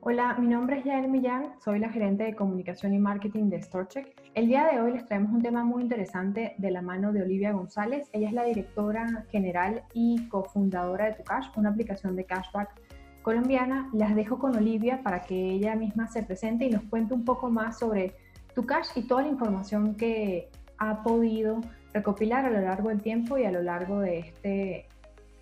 [0.00, 4.14] Hola, mi nombre es Yael Millán, soy la gerente de comunicación y marketing de StoreCheck.
[4.34, 7.50] El día de hoy les traemos un tema muy interesante de la mano de Olivia
[7.50, 8.08] González.
[8.12, 12.80] Ella es la directora general y cofundadora de TuCash, una aplicación de cashback
[13.22, 13.90] colombiana.
[13.92, 17.50] Las dejo con Olivia para que ella misma se presente y nos cuente un poco
[17.50, 18.14] más sobre
[18.54, 21.60] TuCash y toda la información que ha podido
[21.92, 24.86] recopilar a lo largo del tiempo y a lo largo de este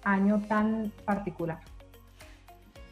[0.02, 1.60] año tan particular.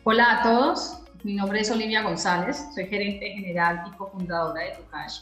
[0.07, 5.21] Hola a todos, mi nombre es Olivia González, soy gerente general y cofundadora de TuCash.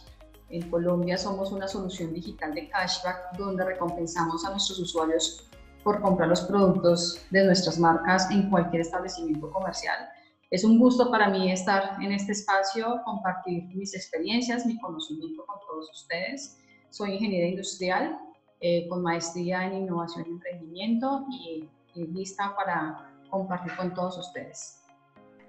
[0.51, 5.49] En Colombia somos una solución digital de cashback donde recompensamos a nuestros usuarios
[5.85, 10.09] por comprar los productos de nuestras marcas en cualquier establecimiento comercial.
[10.51, 15.61] Es un gusto para mí estar en este espacio, compartir mis experiencias, mi conocimiento con
[15.61, 16.59] todos ustedes.
[16.91, 18.19] Soy ingeniera industrial
[18.61, 24.82] eh, con maestría en innovación y emprendimiento y, y lista para compartir con todos ustedes.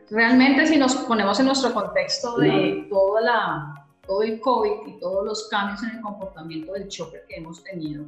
[0.10, 5.26] Realmente si nos ponemos en nuestro contexto de toda la, todo el COVID y todos
[5.26, 8.06] los cambios en el comportamiento del shopper que hemos tenido,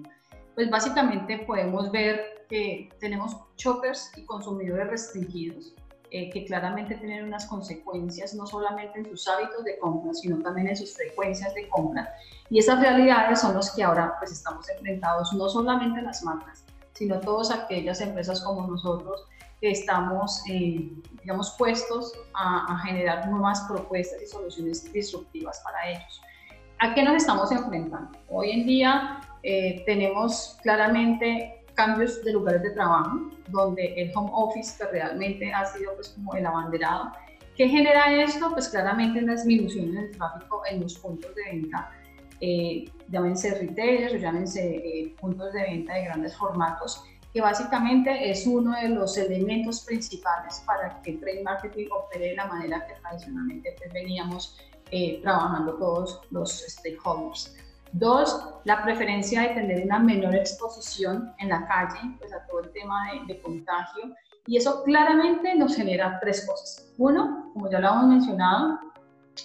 [0.53, 5.73] pues básicamente podemos ver que tenemos shoppers y consumidores restringidos
[6.11, 10.67] eh, que claramente tienen unas consecuencias no solamente en sus hábitos de compra, sino también
[10.67, 12.14] en sus frecuencias de compra.
[12.50, 17.19] Y esas realidades son las que ahora pues estamos enfrentados, no solamente las marcas, sino
[17.19, 19.25] todas aquellas empresas como nosotros
[19.61, 26.22] estamos, eh, digamos, puestos a, generar nuevas propuestas y soluciones disruptivas para ellos.
[26.80, 28.17] ¿A qué nos estamos enfrentando?
[28.30, 34.84] Hoy en día eh, tenemos claramente cambios de lugares de trabajo, donde el home office
[34.92, 37.12] realmente ha sido pues como el abanderado.
[37.56, 38.52] ¿Qué genera esto?
[38.52, 41.90] Pues claramente una disminución en el tráfico en los puntos de venta,
[42.42, 47.03] eh, llámense retailers o llámense eh, puntos de venta de grandes formatos,
[47.36, 52.36] que básicamente es uno de los elementos principales para que el trade marketing opere de
[52.38, 54.58] la manera que tradicionalmente pues, veníamos
[54.89, 57.53] eh, trabajando todos los stakeholders.
[57.91, 62.72] Dos, la preferencia de tener una menor exposición en la calle, pues a todo el
[62.72, 64.16] tema de, de contagio.
[64.47, 66.90] Y eso claramente nos genera tres cosas.
[66.97, 68.79] Uno, como ya lo hemos mencionado,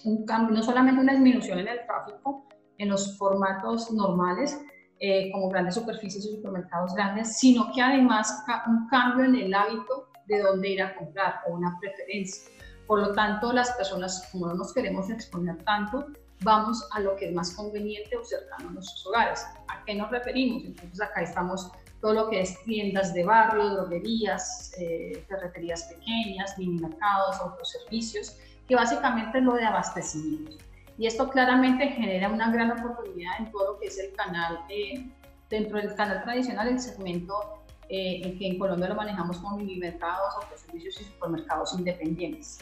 [0.05, 2.47] un cambio, no solamente una disminución en el tráfico
[2.79, 4.61] en los formatos normales,
[5.01, 10.09] eh, como grandes superficies y supermercados grandes, sino que además un cambio en el hábito
[10.27, 12.51] de dónde ir a comprar o una preferencia.
[12.87, 16.07] Por lo tanto, las personas, como no nos queremos exponer tanto,
[16.43, 19.47] vamos a lo que es más conveniente o cercano a nuestros hogares.
[19.69, 20.65] ¿A qué nos referimos?
[20.65, 26.79] Entonces acá estamos todo lo que es tiendas de barrio, droguerías, eh, ferreterías pequeñas, mini
[26.79, 30.57] mercados, autoservicios, que básicamente es lo de abastecimiento.
[31.01, 35.11] Y esto claramente genera una gran oportunidad en todo lo que es el canal, eh,
[35.49, 40.35] dentro del canal tradicional, el segmento eh, que en Colombia lo manejamos como mini mercados,
[40.43, 42.59] autoservicios y supermercados independientes.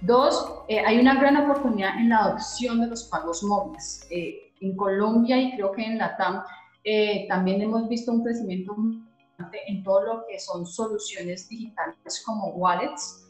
[0.00, 4.08] Dos, eh, hay una gran oportunidad en la adopción de los pagos móviles.
[4.10, 6.42] Eh, en Colombia y creo que en la TAM
[7.28, 8.74] también hemos visto un crecimiento
[9.68, 13.24] en todo lo que son soluciones digitales como wallets,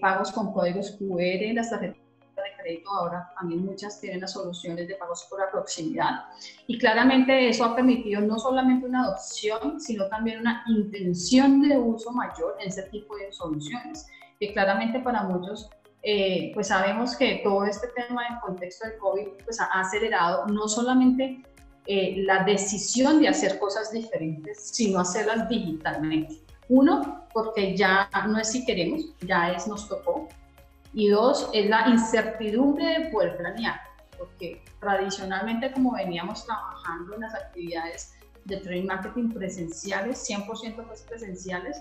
[0.00, 2.07] pagos con códigos QR, las tarjetas
[2.86, 6.26] ahora también muchas tienen las soluciones de pagos por la proximidad.
[6.66, 12.12] Y claramente eso ha permitido no solamente una adopción, sino también una intención de uso
[12.12, 14.06] mayor en ese tipo de soluciones,
[14.38, 15.70] que claramente para muchos
[16.02, 20.68] eh, pues sabemos que todo este tema en contexto del COVID pues ha acelerado no
[20.68, 21.42] solamente
[21.86, 26.42] eh, la decisión de hacer cosas diferentes, sino hacerlas digitalmente.
[26.68, 30.28] Uno, porque ya no es si queremos, ya es nos tocó.
[30.98, 33.80] Y dos, es la incertidumbre de poder planear,
[34.18, 38.14] porque tradicionalmente como veníamos trabajando en las actividades
[38.46, 41.80] de trade marketing presenciales, 100% pues presenciales,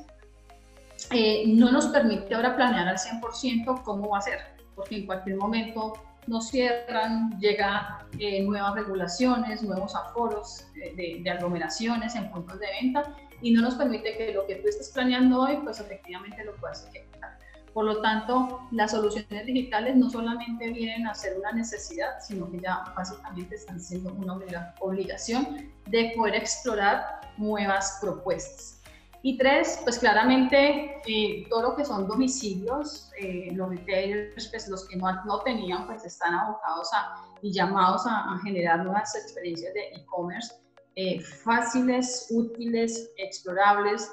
[1.10, 4.38] eh, no nos permite ahora planear al 100% cómo va a ser,
[4.76, 5.94] porque en cualquier momento
[6.28, 12.68] nos cierran, llega eh, nuevas regulaciones, nuevos aforos eh, de, de, aglomeraciones en puntos de
[12.84, 16.56] venta y no nos permite que lo que tú estés planeando hoy, pues efectivamente lo
[16.58, 17.36] puedas ejecutar.
[17.78, 22.60] Por lo tanto, las soluciones digitales no solamente vienen a ser una necesidad, sino que
[22.60, 24.34] ya básicamente están siendo una
[24.80, 28.82] obligación de poder explorar nuevas propuestas.
[29.22, 34.88] Y tres, pues claramente eh, todo lo que son domicilios, eh, los retailers, pues los
[34.88, 39.72] que no, no, tenían, pues están abocados a, y llamados a, a generar nuevas experiencias
[39.76, 40.52] de e-commerce
[40.96, 44.12] eh, fáciles, útiles, explorables,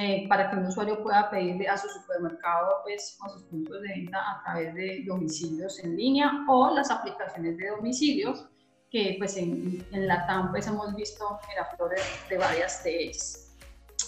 [0.00, 3.88] eh, para que un usuario pueda pedirle a su supermercado pues, a sus puntos de
[3.88, 8.46] venta a través de domicilios en línea o las aplicaciones de domicilios
[8.90, 11.38] que pues en, en la TAM pues hemos visto
[11.76, 13.46] flores de varias de ellas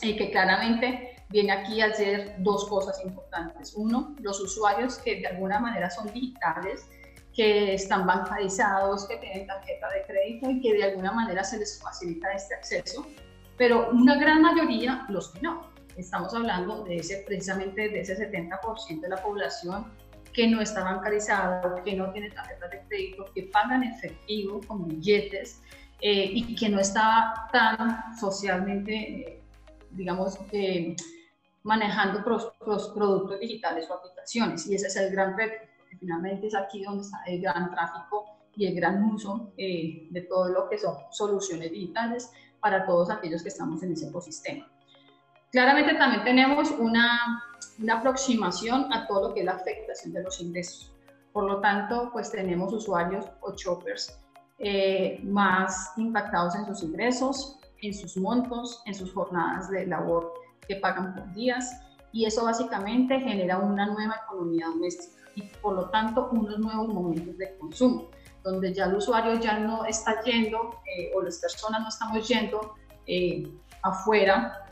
[0.03, 3.75] y que claramente viene aquí a hacer dos cosas importantes.
[3.75, 6.89] Uno, los usuarios que de alguna manera son digitales,
[7.35, 11.81] que están bancarizados, que tienen tarjeta de crédito y que de alguna manera se les
[11.81, 13.07] facilita este acceso,
[13.57, 15.78] pero una gran mayoría los que no.
[15.99, 19.93] Estamos hablando de ese, precisamente de ese 70% de la población
[20.33, 25.61] que no está bancarizado, que no tiene tarjeta de crédito, que pagan efectivo con billetes
[26.01, 29.43] eh, y que no está tan socialmente, eh,
[29.91, 30.95] digamos, eh,
[31.65, 34.69] manejando los, productos digitales o aplicaciones.
[34.69, 38.39] Y ese es el gran reto, porque finalmente es aquí donde está el gran tráfico
[38.55, 42.31] y el gran uso de todo lo que son soluciones digitales
[42.61, 44.69] para todos aquellos que estamos en ese ecosistema.
[45.51, 47.43] Claramente también tenemos una,
[47.79, 50.93] una aproximación a todo lo que es la afectación de los ingresos.
[51.33, 54.19] Por lo tanto, pues tenemos usuarios o shoppers
[54.59, 60.35] eh, más impactados en sus ingresos, en sus montos, en sus jornadas de labor
[60.67, 61.81] que pagan por días
[62.13, 67.39] y eso básicamente genera una nueva economía doméstica y por lo tanto unos nuevos momentos
[67.39, 68.09] de consumo,
[68.43, 72.75] donde ya el usuario ya no está yendo eh, o las personas no estamos yendo
[73.07, 73.49] eh,
[73.83, 74.68] afuera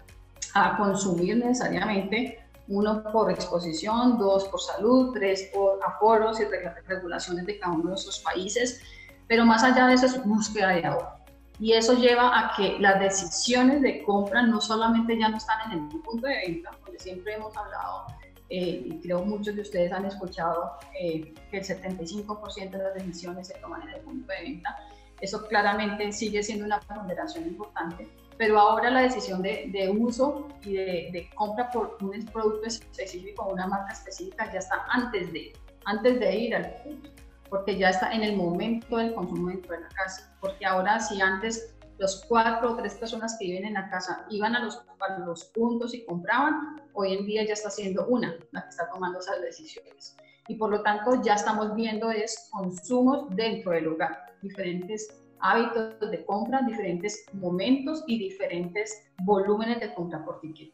[0.57, 6.45] a consumir necesariamente uno por exposición, dos por salud, tres por aforos y
[6.87, 8.83] regulaciones de cada uno de nuestros países,
[9.29, 11.17] pero más allá de eso es búsqueda de ahorro.
[11.59, 15.79] Y eso lleva a que las decisiones de compra no solamente ya no están en
[15.79, 18.07] el punto de venta, porque siempre hemos hablado,
[18.51, 23.49] eh, y creo muchos de ustedes han escuchado eh, que el 75% de las decisiones
[23.49, 24.77] se toman en el punto de venta.
[25.21, 28.07] Eso claramente sigue siendo una ponderación importante,
[28.39, 33.49] pero ahora la decisión de, de uso y de, de, compra por un producto específico,
[33.51, 35.53] una marca específica, ya está antes de,
[35.85, 37.11] antes de ir al punto
[37.49, 40.35] porque ya está en el momento del consumo dentro de la casa.
[40.41, 44.55] Porque ahora si antes los cuatro o tres personas que viven en la casa iban
[44.55, 48.63] a los, a los puntos y compraban, hoy en día ya está siendo una la
[48.63, 50.17] que está tomando esas decisiones.
[50.49, 55.09] Y por lo tanto ya estamos viendo es consumos dentro del hogar, diferentes
[55.41, 60.73] hábitos de compra, diferentes momentos y diferentes volúmenes de compra por ticket.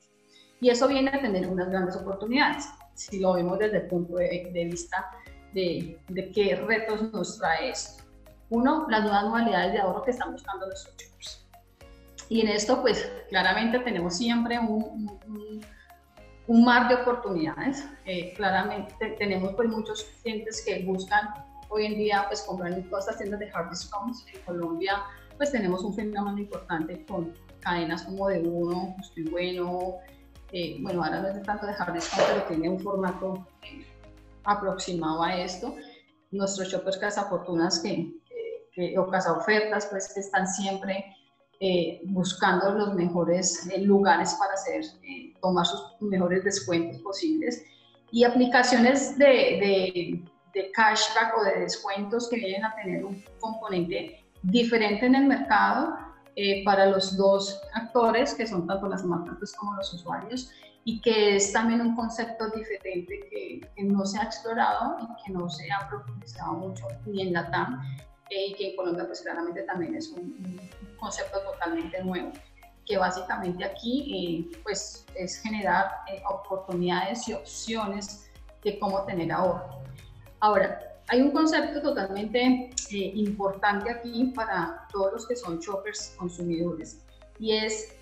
[0.61, 4.69] Y eso viene a tener unas grandes oportunidades, si lo vemos desde el punto de,
[4.71, 5.11] vista
[5.53, 6.01] de,
[6.33, 8.05] qué retos nos trae esto.
[8.51, 11.47] Uno, las nuevas modalidades de ahorro que están buscando los shoppers.
[12.29, 15.11] Y en esto, pues claramente tenemos siempre un,
[16.47, 17.89] un, mar de oportunidades.
[18.05, 23.05] Eh, claramente tenemos pues muchos clientes que buscan hoy en día pues comprar en todas
[23.07, 24.25] estas tiendas de discounts.
[24.33, 25.03] En Colombia
[25.37, 29.97] pues tenemos un fenómeno importante con cadenas como de uno, estoy bueno,
[30.53, 33.47] eh, bueno, ahora no es tanto de discount, pero tiene un formato
[34.45, 35.75] aproximado a esto.
[36.31, 38.13] Nuestros shoppers cazafortunas que,
[38.73, 41.05] que, o ofertas pues que están siempre
[41.65, 47.63] eh, buscando los mejores eh, lugares para hacer, eh, tomar sus mejores descuentos posibles
[48.11, 54.25] y aplicaciones de, de, de, cashback o de descuentos que vienen a tener un componente
[54.43, 55.97] diferente en el mercado
[56.65, 60.51] para los dos actores, que son tanto las marcas como los usuarios,
[60.85, 65.33] y que es también un concepto diferente que, que, no se ha explorado y que
[65.33, 67.81] no se ha profundizado mucho ni en la TAM
[68.31, 70.61] eh, y que en Colombia pues claramente también es un,
[70.99, 72.31] concepto totalmente nuevo
[72.87, 78.31] que básicamente aquí eh, pues es generar eh, oportunidades y opciones
[78.65, 79.83] de cómo tener ahorro.
[80.43, 80.79] Ahora,
[81.09, 87.03] hay un concepto totalmente importante aquí para todos los que son shoppers consumidores
[87.39, 87.97] y es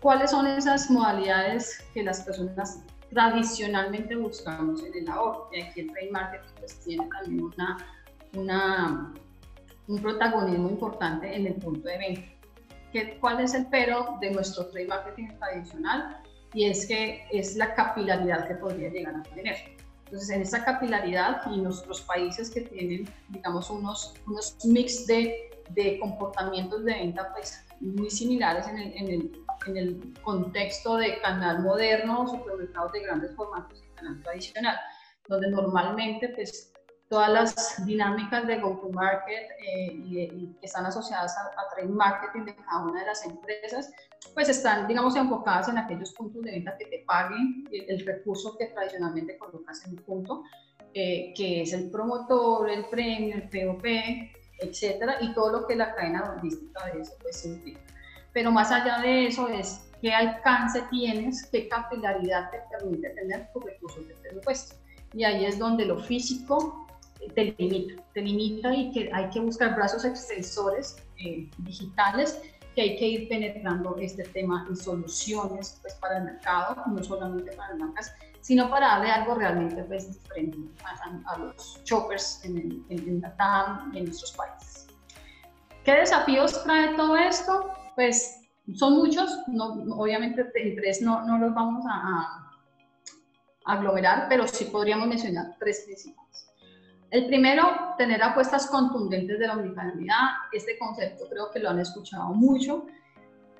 [0.00, 5.48] ¿Cuáles son esas modalidades que las personas tradicionalmente buscamos en el ahorro?
[5.52, 7.76] Y aquí el trade marketing pues, tiene también una,
[8.34, 9.14] una,
[9.88, 12.22] un protagonismo importante en el punto de venta.
[12.92, 16.22] ¿Qué, ¿Cuál es el pero de nuestro trade marketing tradicional?
[16.52, 19.75] Y es que es la capilaridad que podría llegar a tener.
[20.06, 25.98] Entonces, en esa capilaridad y nuestros países que tienen, digamos, unos, unos mix de, de
[25.98, 31.62] comportamientos de venta pues, muy similares en el, en el en el contexto de canal
[31.62, 34.76] moderno, supermercados de grandes formatos y canal tradicional,
[35.28, 36.72] donde normalmente pues
[37.08, 42.84] todas las dinámicas de go-to-market eh, y, que están asociadas a, trade marketing de cada
[42.84, 43.92] una de las empresas,
[44.34, 48.66] pues están, digamos, enfocadas en aquellos puntos de venta que te paguen el, recurso que
[48.66, 50.42] tradicionalmente colocas en el punto,
[50.94, 53.84] eh, que es el promotor, el premio, el POP,
[54.58, 57.80] etcétera, y todo lo que la cadena logística de eso pues implica
[58.36, 63.60] pero más allá de eso es qué alcance tienes, qué capilaridad te permite tener tu
[63.60, 64.76] recursos de presupuesto.
[65.14, 66.85] Y ahí es donde lo físico
[67.34, 72.40] te limita, te limita y que hay que buscar brazos extensores eh, digitales
[72.76, 77.50] que hay que ir penetrando este tema en soluciones pues, para el mercado, no solamente
[77.52, 83.20] para las marcas, sino para darle algo realmente pues, diferente a, los choppers en, en,
[83.22, 84.86] la TAM y en nuestros países.
[85.84, 87.72] ¿Qué desafíos trae todo esto?
[87.94, 88.42] Pues
[88.74, 92.50] son muchos, no, obviamente en tres no, no los vamos a,
[93.64, 96.25] a aglomerar, pero sí podríamos mencionar tres principales.
[97.10, 97.62] El primero,
[97.96, 100.28] tener apuestas contundentes de la omnicanalidad.
[100.52, 102.86] Este concepto creo que lo han escuchado mucho,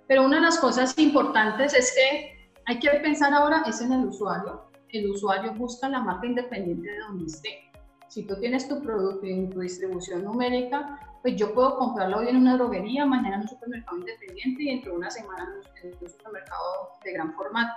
[0.08, 4.06] pero una de las cosas importantes es que hay que pensar ahora es en el
[4.06, 4.66] usuario.
[4.88, 7.70] El usuario busca la marca independiente de donde esté.
[8.08, 12.36] Si tú tienes tu producto en tu distribución numérica, pues yo puedo comprarlo hoy en
[12.36, 15.48] una droguería, mañana en un supermercado independiente y dentro de una semana
[15.82, 17.74] en un supermercado de gran formato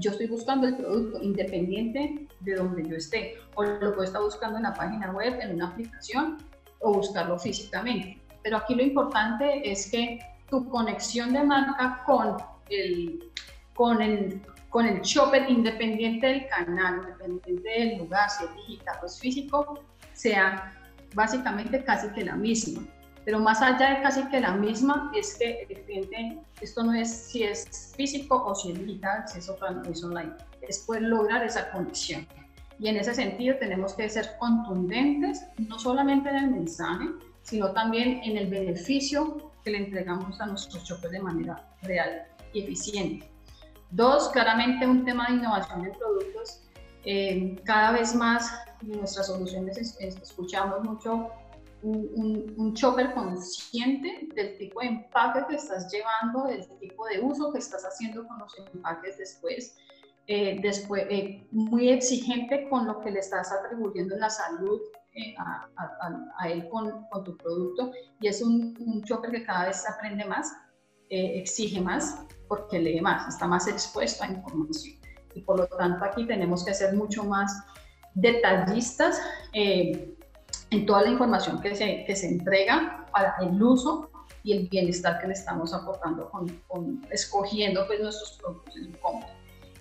[0.00, 4.56] yo estoy buscando el producto independiente de donde yo esté, o lo puedo estar buscando
[4.56, 6.38] en la página web, en una aplicación,
[6.80, 8.20] o buscarlo físicamente.
[8.42, 12.36] Pero aquí lo importante es que tu conexión de marca con
[12.70, 13.30] el,
[13.74, 19.06] con el, con el shopper independiente del canal, independiente del lugar, si es digital o
[19.06, 19.80] es físico,
[20.14, 20.72] sea
[21.14, 22.82] básicamente casi que la misma.
[23.24, 27.10] Pero más allá de casi que la misma, es que el cliente, esto no es
[27.10, 31.44] si es físico o si es digital, si es offline es online, es poder lograr
[31.44, 32.26] esa conexión.
[32.78, 37.04] Y en ese sentido tenemos que ser contundentes, no solamente en el mensaje,
[37.42, 42.62] sino también en el beneficio que le entregamos a nuestros shoppers de manera real y
[42.62, 43.30] eficiente.
[43.90, 46.62] Dos, claramente un tema de innovación de productos.
[47.04, 48.50] Eh, cada vez más
[48.82, 51.30] en nuestras soluciones escuchamos mucho
[51.82, 57.52] un, un, chopper consciente del tipo de empaque que estás llevando, del tipo de uso
[57.52, 59.76] que estás haciendo con los empaques después.
[60.26, 64.80] Eh, después eh, muy exigente con lo que le estás atribuyendo en la salud
[65.12, 65.66] eh, a,
[66.38, 70.52] a, él con, con, tu producto y es un, un que cada vez aprende más,
[71.08, 75.00] exige más porque lee más, está más expuesto a información
[75.34, 77.52] y por lo tanto aquí tenemos que ser mucho más
[78.14, 79.20] detallistas
[80.70, 84.10] en toda la información que se, que se entrega para el uso
[84.42, 89.28] y el bienestar que le estamos aportando con, con escogiendo pues, nuestros productos en compra.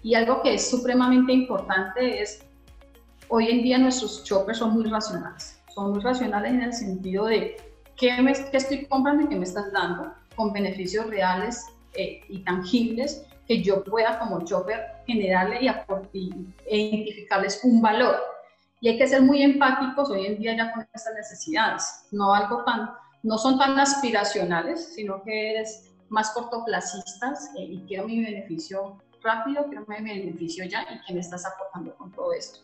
[0.03, 2.45] Y algo que es supremamente importante es,
[3.27, 5.61] hoy en día nuestros shoppers son muy racionales.
[5.73, 7.57] Son muy racionales en el sentido de
[7.95, 12.39] qué, me, qué estoy comprando y qué me estás dando, con beneficios reales eh, y
[12.39, 15.67] tangibles que yo pueda como shopper generarle y,
[16.17, 18.15] y, e identificarles un valor
[18.81, 22.63] y hay que ser muy empáticos hoy en día ya con estas necesidades, no algo
[22.63, 22.91] tan,
[23.23, 29.65] no son tan aspiracionales, sino que es más cortoplacistas eh, y quiero mi beneficio rápido,
[29.67, 32.59] quiero mi beneficio ya y que me estás aportando con todo esto.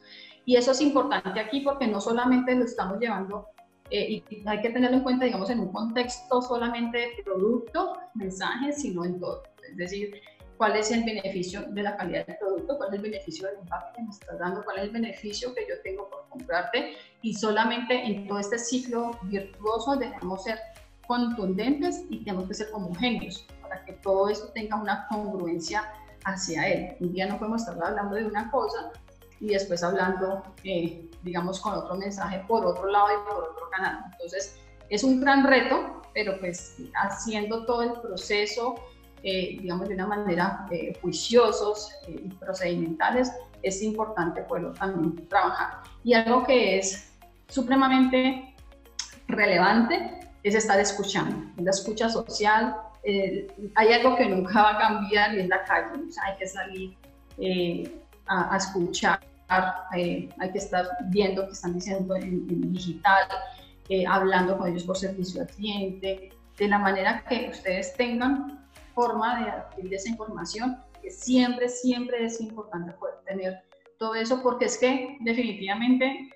[0.46, 3.48] Y eso es importante aquí porque no solamente lo estamos llevando
[3.90, 8.82] eh, y hay que tenerlo en cuenta, digamos, en un contexto solamente de producto, mensajes,
[8.82, 9.44] sino en todo.
[9.70, 10.22] Es decir,
[10.58, 13.94] cuál es el beneficio de la calidad del producto, cuál es el beneficio del impacto
[13.96, 18.06] que me estás dando, cuál es el beneficio que yo tengo por comprarte y solamente
[18.06, 20.60] en todo este ciclo virtuoso debemos ser
[21.08, 25.84] contundentes y tenemos que ser homogéneos para que todo esto tenga una congruencia
[26.26, 26.96] hacia él.
[27.00, 28.92] Un día no podemos estar hablando de una cosa
[29.40, 34.04] y después hablando, eh, digamos, con otro mensaje por otro lado y por otro canal.
[34.14, 34.60] Entonces,
[34.90, 38.76] es un gran reto, pero pues haciendo todo el proceso,
[39.28, 43.32] eh, digamos, de una manera eh, juiciosos eh, y procedimentales,
[43.64, 45.82] es importante poderlo también trabajar.
[46.04, 47.12] Y algo que es
[47.48, 48.54] supremamente
[49.28, 52.76] relevante es estar escuchando, la escucha social.
[53.74, 56.46] hay algo que nunca va a cambiar y es la calle, o sea, hay que
[56.46, 56.96] salir
[58.28, 63.24] a, a, escuchar, hay que estar viendo qué están diciendo en, en digital,
[64.08, 66.30] hablando con ellos por servicio al cliente,
[66.60, 68.65] de la manera que ustedes tengan
[68.96, 73.62] forma de adquirir esa información, que siempre, siempre es importante poder tener
[74.00, 76.30] todo eso, porque es que definitivamente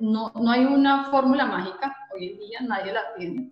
[0.00, 3.50] no, no hay una fórmula mágica, hoy en día nadie la tiene,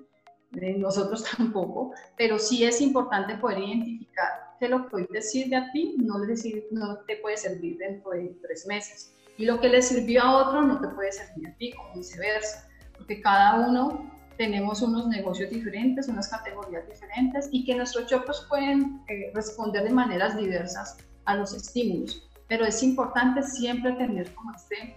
[0.79, 5.71] nosotros tampoco, pero sí es importante poder identificar que lo que hoy te sirve a
[5.73, 6.35] ti no, le
[6.71, 10.63] no te puede servir dentro de tres meses, y lo que le sirvió a otro
[10.63, 16.09] no te puede servir a ti, o viceversa, porque cada uno tenemos unos negocios diferentes,
[16.09, 21.55] unas categorías diferentes y que nuestros shoppers pueden eh, responder de maneras diversas a los
[21.55, 22.29] estímulos.
[22.49, 24.97] Pero es importante siempre tener como este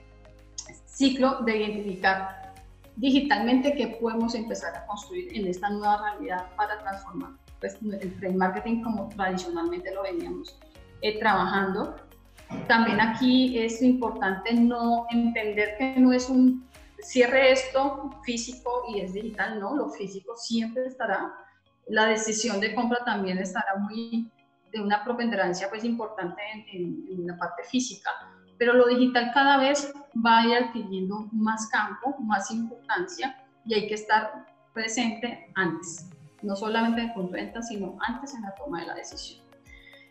[0.85, 2.53] ciclo de identificar
[2.95, 8.35] digitalmente qué podemos empezar a construir en esta nueva realidad para transformar pues, el trade
[8.35, 10.57] marketing como tradicionalmente lo veníamos
[11.01, 11.95] eh, trabajando.
[12.67, 16.65] También aquí es importante no entender que no es un
[16.99, 21.33] cierre esto físico y es digital, no, lo físico siempre estará.
[21.87, 24.29] La decisión de compra también estará muy
[24.71, 26.41] de una propenderancia pues importante
[26.73, 28.09] en, la parte física,
[28.57, 29.93] pero lo digital cada vez
[30.25, 36.09] va ir adquiriendo más campo, más importancia y hay que estar presente antes,
[36.41, 39.45] no solamente en punto de venta, sino antes en la toma de la decisión.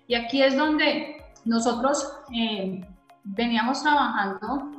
[0.06, 2.80] Y aquí es donde nosotros eh,
[3.24, 4.75] veníamos trabajando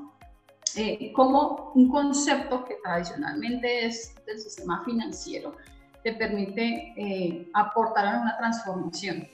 [0.77, 5.55] eh, como un concepto que tradicionalmente es del sistema financiero,
[6.03, 9.27] te permite eh, aportar a una transformación.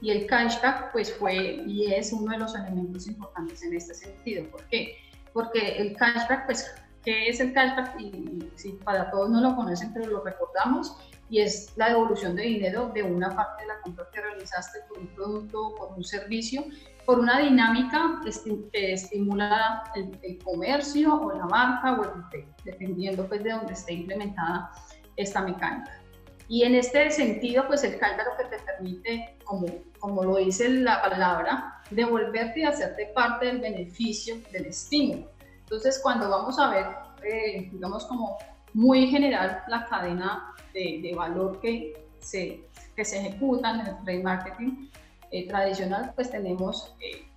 [0.00, 4.44] Y el cashback pues fue y es uno de los elementos importantes en este sentido.
[4.50, 4.96] ¿Por qué?
[5.32, 6.70] Porque el cashback, pues,
[7.04, 8.00] ¿qué es el cashback?
[8.00, 10.96] Y, si para todos no lo conocen, pero lo recordamos,
[11.28, 14.98] y es la devolución de dinero de una parte de la compra que realizaste por
[14.98, 16.64] un producto o por un servicio,
[17.06, 23.44] por una dinámica que estimula el, el, comercio o la marca o el dependiendo pues
[23.44, 24.72] de dónde esté implementada
[25.16, 26.00] esta mecánica.
[26.48, 29.66] Y en este sentido, pues el CAL lo que te permite, como,
[29.98, 35.30] como lo dice la palabra, devolverte y hacerte parte del beneficio del estímulo.
[35.60, 36.86] Entonces, cuando vamos a ver,
[37.24, 38.36] eh, digamos como
[38.74, 44.22] muy general, la cadena de, de valor que se, que se ejecuta en el trade
[44.22, 44.88] marketing
[45.36, 47.28] eh, tradicional, pues tenemos, eh,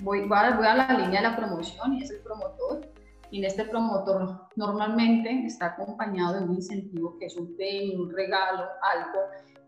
[0.00, 2.88] voy, voy, a, voy a la línea de la promoción y es el promotor,
[3.30, 8.12] y en este promotor normalmente está acompañado de un incentivo que es un premio, un
[8.12, 9.20] regalo, algo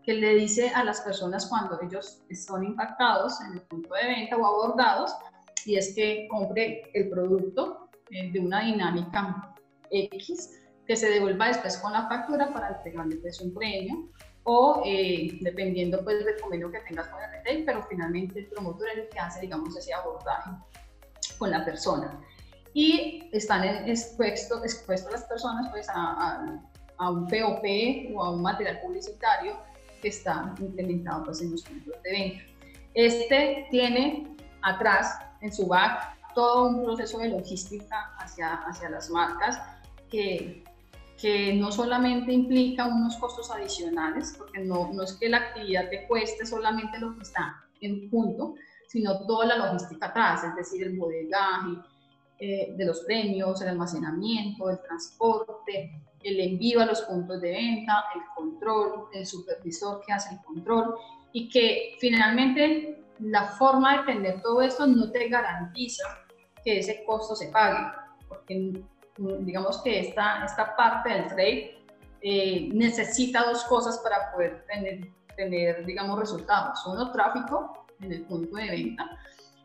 [0.03, 4.35] que le dice a las personas cuando ellos son impactados en el punto de venta
[4.37, 5.15] o abordados,
[5.65, 9.55] y es que compre el producto eh, de una dinámica
[9.89, 14.09] X que se devuelva después con la factura para entregarle pues, un premio
[14.43, 18.87] o eh, dependiendo pues del convenio que tengas con el retail, pero finalmente el promotor
[18.89, 20.51] es el que hace digamos ese abordaje
[21.37, 22.19] con la persona
[22.73, 26.59] y están expuestos, expuestos las personas pues, a,
[26.97, 27.63] a, un POP
[28.15, 29.57] o a un material publicitario
[30.01, 32.43] que está implementado pues, en los puntos de venta.
[32.95, 39.59] Este tiene atrás, en su back, todo un proceso de logística hacia, hacia las marcas
[40.09, 40.62] que,
[41.23, 46.05] que no solamente implica unos costos adicionales, porque no, no es que la actividad te
[46.05, 48.55] cueste solamente lo que está en punto,
[48.89, 51.77] sino toda la logística atrás, es decir, el bodegaje,
[52.39, 58.03] eh, de los premios, el almacenamiento, el transporte, el envío a los puntos de venta,
[58.15, 60.95] el control, el supervisor que hace el control
[61.31, 66.03] y que finalmente la forma de tener todo esto no te garantiza
[66.65, 67.79] que ese costo se pague,
[68.27, 68.83] porque
[69.17, 71.83] digamos que esta, esta parte del trade
[72.21, 76.85] eh, necesita dos cosas para poder tener, tener, digamos, resultados.
[76.85, 79.09] Uno, tráfico en el punto de venta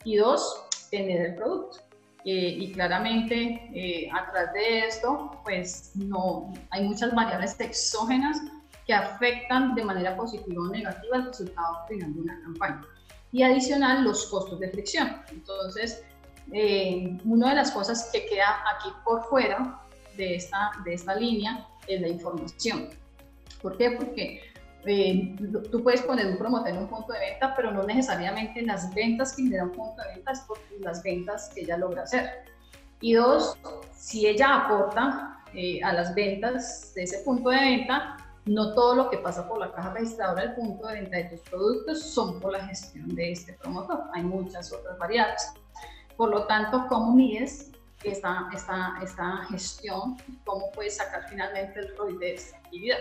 [0.04, 1.78] y dos, tener el producto.
[2.24, 8.38] Eh, y claramente eh, a través de esto, pues no, hay muchas variables exógenas
[8.86, 12.82] que afectan de manera positiva o negativa el resultado final de una campaña.
[13.30, 15.22] Y adicional, los costos de fricción.
[15.30, 16.04] Entonces,
[16.52, 19.80] eh, una de las cosas que queda aquí por fuera
[20.16, 22.90] de esta, de esta línea es la información.
[23.62, 23.92] ¿Por qué?
[23.92, 24.40] Porque
[24.84, 25.36] eh,
[25.70, 29.34] tú puedes poner un promotor en un punto de venta, pero no necesariamente las ventas
[29.34, 32.44] que genera un punto de venta es porque las ventas que ella logra hacer.
[33.00, 33.56] Y dos,
[33.94, 39.10] si ella aporta eh, a las ventas de ese punto de venta, no todo lo
[39.10, 42.52] que pasa por la caja registradora del punto de venta de tus productos son por
[42.52, 44.04] la gestión de este promotor.
[44.14, 45.52] Hay muchas otras variables.
[46.18, 47.70] Por lo tanto, ¿cómo mides
[48.02, 50.16] esta, esta, esta gestión?
[50.44, 52.98] ¿Cómo puedes sacar finalmente el ROI de esta actividad?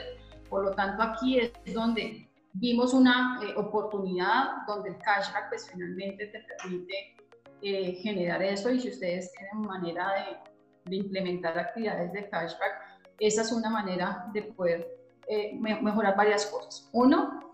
[0.47, 6.27] Por lo tanto, aquí es donde vimos una eh, oportunidad donde el cashback pues finalmente
[6.27, 7.15] te permite
[7.63, 13.41] eh, generar eso y si ustedes tienen manera de, de, implementar actividades de cashback, esa
[13.41, 14.88] es una manera de poder
[15.27, 16.88] eh, mejorar varias cosas.
[16.93, 17.46] Uno,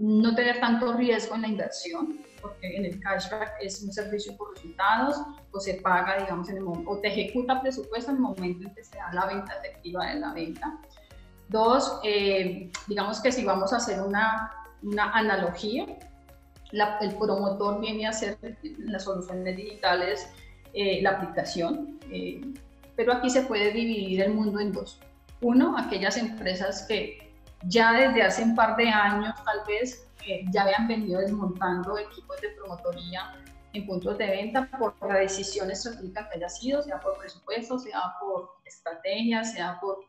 [0.00, 4.54] no tener tanto riesgo en la inversión, porque en el cashback es un servicio por
[4.54, 5.16] resultados
[5.52, 8.82] o se paga, digamos, en el o te ejecuta presupuesto en el momento en que
[8.82, 10.78] se da la venta efectiva de la venta.
[11.48, 15.86] Dos, eh, digamos que si vamos a hacer una, una analogía,
[16.72, 18.38] el promotor viene a hacer
[18.78, 20.28] las soluciones digitales
[20.72, 22.40] eh, la aplicación, eh,
[22.94, 25.00] pero aquí se puede dividir el mundo en dos.
[25.40, 27.29] Uno, aquellas empresas que
[27.64, 30.06] ya desde hace un par de años tal vez
[30.50, 33.32] ya habían venido desmontando equipos de promotoría
[33.72, 38.00] en puntos de venta por la decisión estratégica que haya sido, sea por presupuesto, sea
[38.20, 40.04] por estrategia, sea por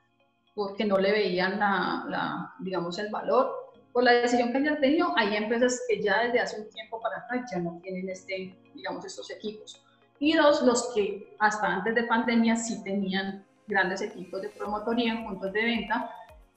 [0.54, 3.74] porque no le veían la, digamos, el valor.
[3.94, 7.18] Por la decisión que hayan tenido, hay empresas que ya desde hace un tiempo para
[7.18, 9.82] acá ya no tienen este, digamos, estos equipos.
[10.20, 15.26] Y dos, los que hasta antes de pandemia sí tenían grandes equipos de promotoría en
[15.26, 16.12] puntos de venta,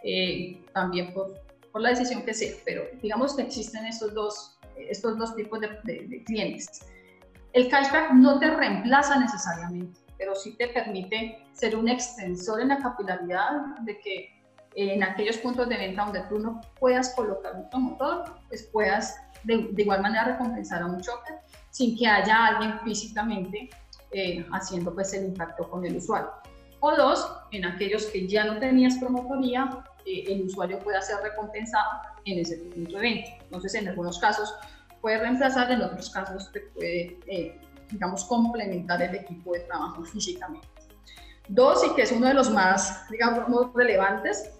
[0.05, 5.19] eh, también por por la decisión que sea, pero digamos que existen estos dos, estos
[5.19, 6.87] dos tipos de, de clientes.
[7.53, 12.79] El cashback no te reemplaza necesariamente, pero sí te permite ser un extensor en la
[12.79, 14.41] capilaridad de que
[14.77, 19.69] en aquellos puntos de venta donde tú no puedas colocar un promotor, pues puedas de,
[19.77, 21.41] igual manera recompensar a un choker
[21.71, 23.69] sin que haya alguien físicamente
[24.13, 26.31] eh, haciendo pues el impacto con el usuario.
[26.79, 32.01] O dos, en aquellos que ya no tenías promotoría, eh, el usuario pueda ser recompensado
[32.25, 33.31] en ese punto de venta.
[33.43, 34.55] Entonces, en algunos casos
[35.01, 40.67] puede reemplazar, en otros casos te puede, eh, digamos, complementar el equipo de trabajo físicamente.
[41.49, 44.51] Dos, y que es uno de los más, digamos, relevantes,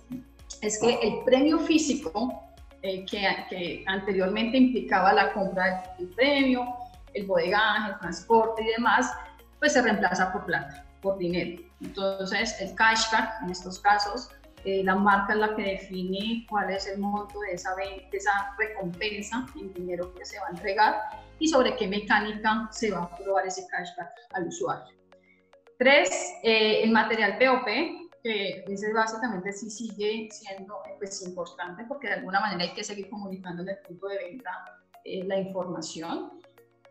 [0.61, 2.43] es que el premio físico
[2.83, 6.75] eh, que, que, anteriormente implicaba la compra del premio,
[7.15, 9.11] el bodegaje, el transporte y demás,
[9.59, 11.63] pues se reemplaza por plata, por dinero.
[11.81, 14.29] Entonces, el cashback, en estos casos,
[14.65, 18.55] eh, la marca es la que define cuál es el monto de esa, de esa
[18.59, 20.95] recompensa en dinero que se va a entregar
[21.39, 24.95] y sobre qué mecánica se va a aprobar ese cashback al usuario.
[25.79, 26.11] Tres,
[26.43, 27.67] eh, el material POP,
[28.23, 33.11] que ese básicamente sí sigue siendo pues, importante porque de alguna manera hay que seguir
[33.11, 34.65] comunicando en el punto de venta
[35.05, 36.41] eh, la información.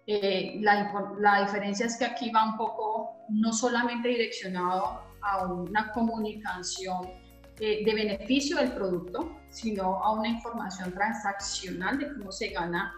[0.06, 5.92] Eh, la, la, diferencia es que aquí va un poco no solamente direccionado a una
[5.94, 7.23] comunicación
[7.60, 12.94] de beneficio del producto, sino a una información transaccional de cómo se gana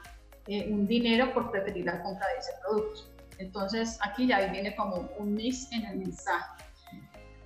[0.47, 3.15] un dinero por preferir la compra de ese producto.
[3.37, 6.63] Entonces aquí ya viene como un mix en el mensaje.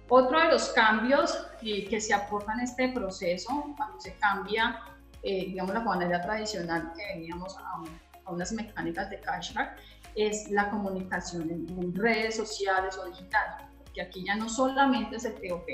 [0.09, 4.81] Otro de los cambios eh, que se aportan en este proceso, cuando se cambia,
[5.21, 9.77] eh, digamos, la manera tradicional que veníamos a, unas mecánicas de cashback,
[10.15, 15.33] es la comunicación en, redes sociales o digital, porque aquí ya no solamente es el
[15.33, 15.67] POP,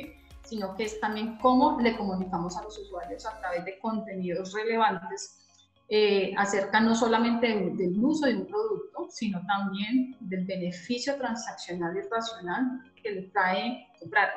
[0.46, 5.46] sino que es también cómo le comunicamos a los usuarios a través de contenidos relevantes
[5.88, 12.02] eh, acerca no solamente del, uso de un producto, sino también del beneficio transaccional y
[12.10, 14.30] racional que le trae comprar.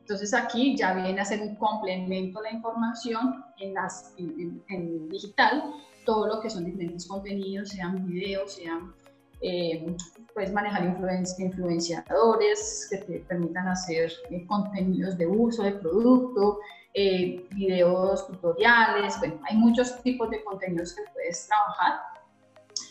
[0.00, 5.64] Entonces aquí ya viene a ser un complemento a la información en, las, en, digital,
[6.06, 8.94] todo lo que son diferentes contenidos, sean videos, sean
[9.40, 9.96] eh,
[10.34, 16.58] puedes manejar influenciadores que te permitan hacer eh, contenidos de uso de producto,
[16.94, 22.00] eh, videos tutoriales, bueno, hay muchos tipos de contenidos que puedes trabajar.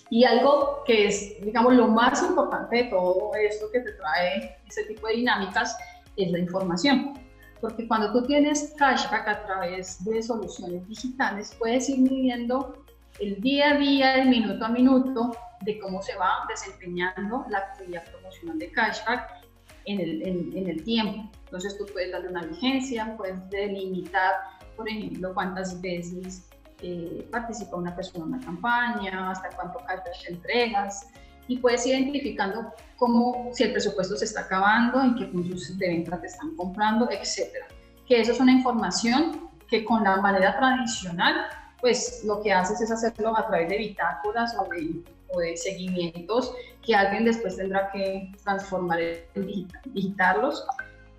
[0.10, 4.86] Y algo que es, digamos, lo más importante de todo esto que te trae ese
[4.86, 5.78] tipo de dinámicas
[6.16, 7.14] es la información.
[7.60, 12.86] Porque cuando tú tienes cashback a través de soluciones digitales, puedes ir midiendo
[13.20, 18.04] el día a día, el minuto a minuto, de cómo se va desempeñando la actividad
[18.06, 19.38] promocional de cashback
[19.86, 21.30] en el, en, el tiempo.
[21.46, 24.34] Entonces tú puedes darle una vigencia, puedes delimitar,
[24.76, 26.48] por ejemplo, cuántas veces
[26.82, 31.08] eh, participa una persona en una campaña, hasta cuánto te entregas,
[31.48, 35.88] y puedes ir identificando cómo, si el presupuesto se está acabando, en qué puntos de
[35.88, 37.66] venta te están comprando, etcétera.
[38.06, 41.48] Que eso es una información que con la manera tradicional,
[41.80, 46.54] pues lo que haces es hacerlo a través de bitácoras o de seguimientos
[46.86, 50.66] que alguien después tendrá que transformar en digitarlos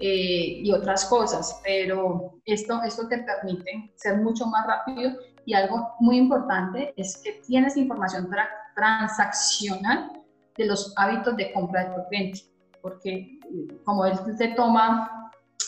[0.01, 5.13] eh, y otras cosas, pero esto, esto te permite ser mucho más rápido
[5.45, 8.31] y algo muy importante es que tienes información
[8.77, 10.13] transaccional
[10.57, 12.41] de los hábitos de compra de tu cliente,
[12.81, 13.41] porque
[13.85, 15.18] como él te toma,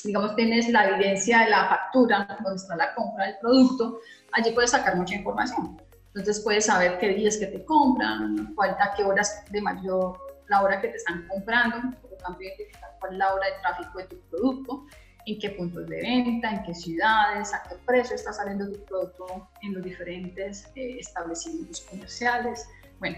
[0.04, 4.00] digamos, tienes la evidencia de la factura donde está la compra del producto,
[4.32, 5.80] allí puedes sacar mucha información.
[6.14, 10.62] Entonces puedes saber qué días que te compran, cuál, a qué horas de mayor, la
[10.62, 13.98] hora que te están comprando, por lo tanto identificar cuál es la hora de tráfico
[13.98, 14.86] de tu producto,
[15.26, 19.48] en qué puntos de venta, en qué ciudades, a qué precio está saliendo tu producto
[19.62, 22.68] en los diferentes eh, establecimientos comerciales.
[22.98, 23.16] Bueno,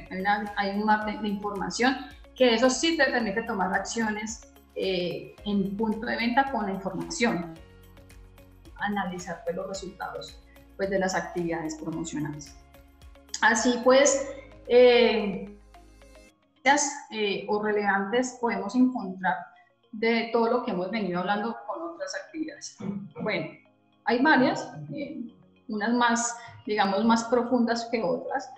[0.56, 1.96] hay, un mapa de, información
[2.34, 7.54] que eso sí te permite tomar acciones eh, en punto de venta con la información,
[8.76, 10.38] analizar pues, los resultados
[10.76, 12.56] pues, de las actividades promocionales.
[13.40, 14.28] Así pues,
[14.68, 15.58] eh,
[17.10, 19.36] eh, o relevantes podemos encontrar
[19.90, 22.76] de todo lo que hemos venido hablando con otras actividades.
[23.20, 23.50] Bueno,
[24.04, 25.22] hay varias, eh,
[25.68, 28.48] unas más, digamos, más profundas que otras,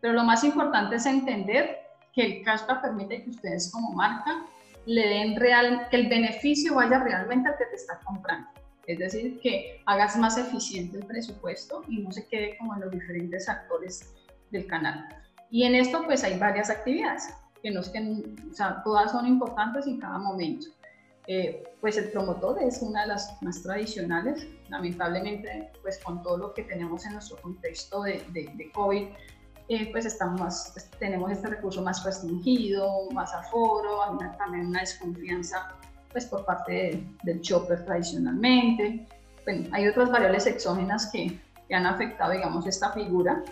[0.00, 1.78] pero lo más importante es entender
[2.12, 4.44] que el cashback permite que ustedes como marca
[4.86, 8.48] le den real, que el beneficio vaya realmente al que te está comprando.
[8.86, 12.90] Es decir, que hagas más eficiente el presupuesto y no se quede como en los
[12.90, 14.12] diferentes actores
[14.50, 15.08] del canal.
[15.50, 18.00] Y en esto pues hay varias actividades, que no es que,
[18.50, 20.66] o sea, todas son importantes en cada momento.
[21.28, 26.54] Eh, pues el promotor es una de las más tradicionales, lamentablemente, pues con todo lo
[26.54, 29.06] que tenemos en nuestro contexto de, de, COVID,
[29.68, 35.74] eh, pues estamos tenemos este recurso más restringido, más aforo, hay también una desconfianza
[36.10, 39.06] pues por parte del chopper tradicionalmente.
[39.44, 43.42] Bueno, hay otras variables exógenas que, que han afectado, digamos, esta figura.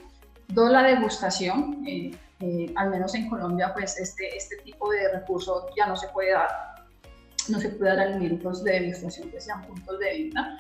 [0.49, 5.87] Dos, la degustación, eh, al menos en Colombia, pues este, este tipo de recurso ya
[5.87, 6.70] no se puede dar
[7.49, 10.59] no se puede dar alimentos de degustación que sean puntos de venta.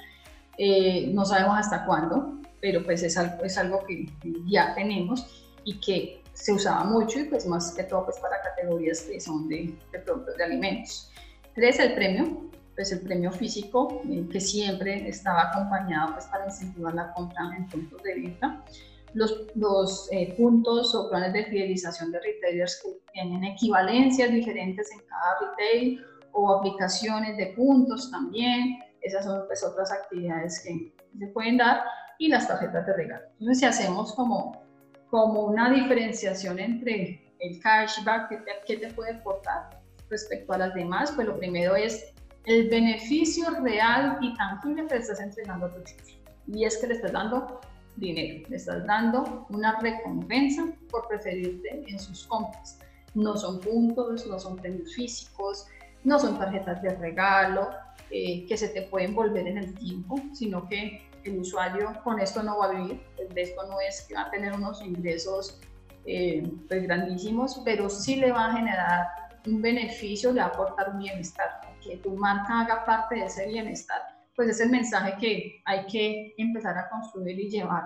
[0.58, 4.06] Eh, no sabemos hasta cuándo, pero pues es algo, es algo que
[4.46, 9.02] ya tenemos y que se usaba mucho y pues más que todo pues para categorías
[9.02, 11.10] que son de, de productos de alimentos.
[11.54, 16.94] Tres, el premio, pues el premio físico eh, que siempre estaba acompañado pues para incentivar
[16.94, 18.64] la compra en puntos de venta.
[19.12, 25.00] Los, los eh, puntos o planes de fidelización de retailers que tienen equivalencias diferentes en
[25.00, 28.78] cada retail o aplicaciones de puntos también.
[29.02, 31.82] Esas son pues, otras actividades que se pueden dar
[32.20, 33.24] y las tarjetas de regalo.
[33.40, 34.62] Entonces, si hacemos como,
[35.08, 39.80] como una diferenciación entre el cashback que te, que te puede aportar
[40.10, 42.12] respecto a las demás, pues lo primero es
[42.44, 46.22] el beneficio real y tangible que le estás entregando a tu cliente.
[46.46, 47.58] Y es que le estás dando
[47.96, 52.78] dinero, le estás dando una recompensa por preferirte en sus compras.
[53.14, 55.66] No son puntos, no son premios físicos,
[56.04, 57.70] no son tarjetas de regalo
[58.10, 62.42] eh, que se te pueden volver en el tiempo, sino que el usuario con esto
[62.42, 63.02] no va a vivir,
[63.34, 65.60] de esto no es que va a tener unos ingresos
[66.06, 69.06] eh, pues grandísimos, pero sí le va a generar
[69.46, 73.46] un beneficio, le va a aportar un bienestar, que tu marca haga parte de ese
[73.46, 74.00] bienestar,
[74.36, 77.84] pues es el mensaje que hay que empezar a construir y llevar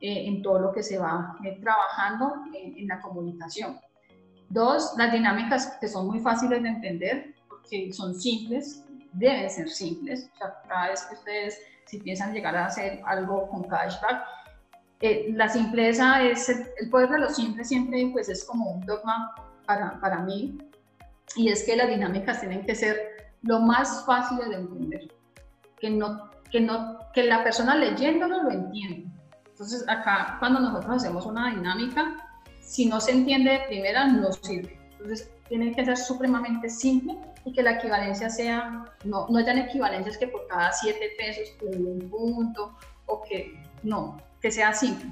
[0.00, 3.78] eh, en todo lo que se va trabajando en la comunicación.
[4.48, 7.34] Dos, las dinámicas que son muy fáciles de entender,
[7.68, 10.30] que son simples, deben ser simples.
[10.34, 14.24] O sea, cada vez que ustedes, si piensan llegar a hacer algo con cashback,
[15.00, 19.34] eh, la simpleza es, el, poder de lo simple siempre pues es como un dogma
[19.66, 20.58] para, para mí,
[21.34, 22.96] y es que las dinámicas tienen que ser
[23.42, 25.12] lo más fáciles de entender,
[25.78, 29.10] que, no, que, no, que la persona leyéndolo lo entienda.
[29.46, 32.16] Entonces acá cuando nosotros hacemos una dinámica,
[32.60, 34.78] si no se entiende de primera, no sirve.
[34.92, 40.18] Entonces tiene que ser supremamente simple y que la equivalencia sea, no, no hayan equivalencias
[40.18, 43.54] que por cada 7 pesos un punto o que
[43.84, 45.08] no, que sea simple.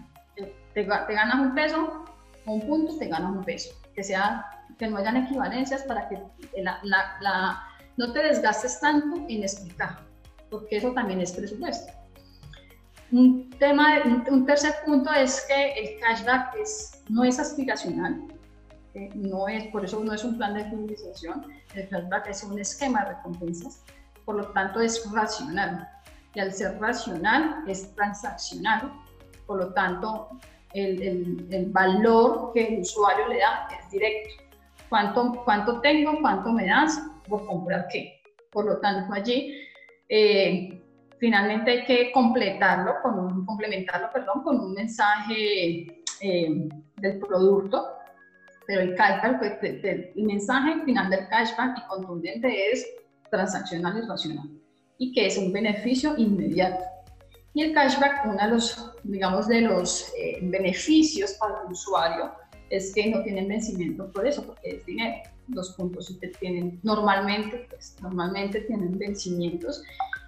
[0.74, 2.04] Te, ganas un peso,
[2.46, 3.72] un punto te ganas un peso.
[3.94, 4.44] Que, sea,
[4.76, 6.18] que no hayan equivalencias para que
[6.60, 10.00] la, la, no te desgastes tanto en explicar,
[10.50, 11.92] porque eso también es presupuesto.
[13.12, 18.26] Un, tema, un tercer punto es que el cashback es, no es aspiracional,
[19.14, 23.04] no es, por eso no es un plan de fidelización, el cashback es un esquema
[23.04, 23.82] de recompensas,
[24.24, 25.88] por lo tanto es racional.
[26.34, 28.92] Y al ser racional es transaccional,
[29.46, 30.28] por lo tanto
[30.72, 34.30] el, el, el valor que el usuario le da es directo.
[34.88, 36.18] ¿Cuánto, cuánto tengo?
[36.20, 37.00] ¿Cuánto me das?
[37.28, 38.20] ¿Por comprar qué?
[38.50, 39.54] Por lo tanto allí
[40.08, 40.80] eh,
[41.18, 47.86] finalmente hay que completarlo con un, complementarlo perdón, con un mensaje eh, del producto
[48.66, 52.86] pero el cashback, pues, el mensaje final del cashback y contundente es
[53.30, 54.48] transaccional y racional
[54.98, 56.82] y que es un beneficio inmediato.
[57.52, 62.32] Y el cashback, uno de los, digamos, de los eh, beneficios para el usuario
[62.70, 65.14] es que no tienen vencimiento por eso, porque es dinero.
[65.48, 69.82] Los puntos tienen normalmente, pues, normalmente tienen vencimientos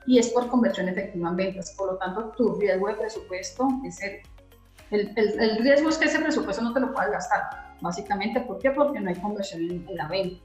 [0.06, 1.74] y es por conversión efectiva en ventas.
[1.76, 4.20] Por lo tanto, tu riesgo de presupuesto es el,
[4.90, 8.58] el, el, el riesgo es que ese presupuesto no te lo puedas gastar Básicamente, ¿por
[8.58, 8.70] qué?
[8.70, 10.42] Porque no hay conversión en, la venta.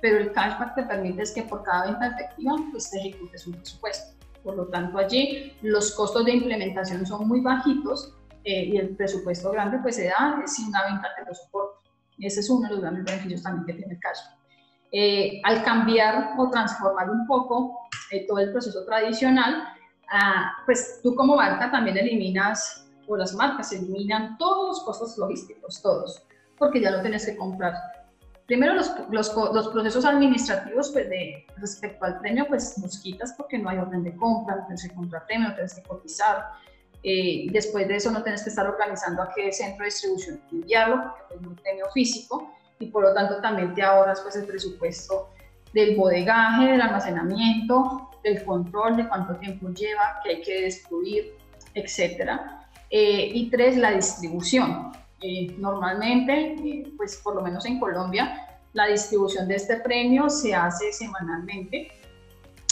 [0.00, 3.54] Pero el cashback te permite es que por cada venta efectiva, pues te ejecutes un
[3.54, 4.14] presupuesto.
[4.42, 9.52] Por lo tanto, allí los costos de implementación son muy bajitos eh, y el presupuesto
[9.52, 11.78] grande pues se da si una venta te lo soporta.
[12.18, 14.38] Ese es uno de los grandes beneficios también que tiene el cashback.
[14.90, 17.78] Eh, al cambiar o transformar un poco
[18.10, 19.62] eh, todo el proceso tradicional,
[20.10, 25.80] ah, pues tú como marca también eliminas, o las marcas eliminan todos los costos logísticos,
[25.82, 26.22] todos
[26.62, 27.74] porque ya lo tenés que comprar.
[28.46, 33.58] Primero, los, los, los procesos administrativos pues de, respecto al premio, pues nos quitas porque
[33.58, 36.52] no hay orden de compra, no tienes que comprar premio, no tienes que cotizar.
[37.02, 41.02] Eh, después de eso no tienes que estar organizando a qué centro de distribución enviarlo,
[41.02, 45.30] porque es un premio físico, y por lo tanto también te ahorras pues el presupuesto
[45.72, 51.32] del bodegaje, del almacenamiento, del control de cuánto tiempo lleva, que hay que destruir,
[51.74, 52.61] etc.
[52.94, 54.92] Eh, y tres, la distribución.
[55.22, 60.54] Eh, normalmente, eh, pues por lo menos en Colombia, la distribución de este premio se
[60.54, 61.90] hace semanalmente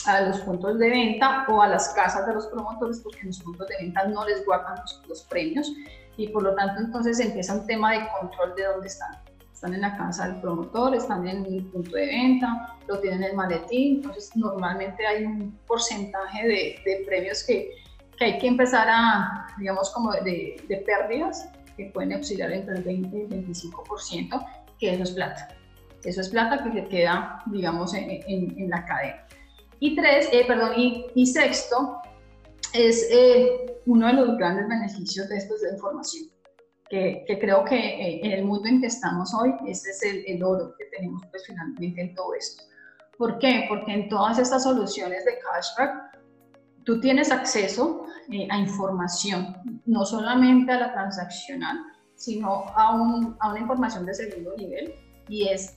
[0.04, 3.40] a los puntos de venta o a las casas de los promotores porque en los
[3.40, 4.78] puntos de venta no les guardan
[5.08, 5.72] los, premios
[6.18, 9.16] y por lo tanto entonces empieza un tema de control de dónde están.
[9.54, 13.30] Están en la casa del promotor, están en el punto de venta, lo tienen en
[13.30, 17.70] el maletín, entonces normalmente hay un porcentaje de, de premios que,
[18.20, 22.84] que, hay que empezar a, digamos, como de, de pérdidas que pueden oscilar entre el
[22.84, 24.46] 20 y el 25%,
[24.78, 25.48] que eso es plata.
[26.04, 29.26] Eso es plata que se queda, digamos, en, en, en la cadena.
[29.80, 32.02] Y tres, eh, perdón, y, sexto,
[32.74, 36.24] es eh, uno de los grandes beneficios de esto de información,
[36.90, 40.24] que, que creo que eh, en el mundo en que estamos hoy, ese es el,
[40.26, 42.62] el, oro que tenemos pues finalmente en todo esto.
[43.16, 43.64] ¿Por qué?
[43.68, 46.18] Porque en todas estas soluciones de cashback,
[46.84, 48.06] tú tienes acceso
[48.50, 51.78] a información, no solamente a la transaccional,
[52.14, 54.94] sino a, un, una información de segundo nivel,
[55.28, 55.76] y es